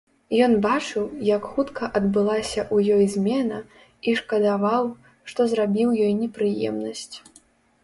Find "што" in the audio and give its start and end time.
5.35-5.49